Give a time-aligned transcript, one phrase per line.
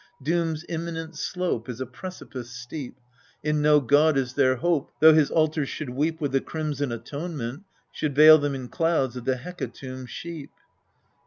[0.19, 2.95] Doom's imminent slope Is a precipice steep.
[3.43, 7.65] In no god is there hope, Though his altars should weep With the crimson atonement,
[7.91, 10.49] should veil them in clouds of the hecatomb sheep.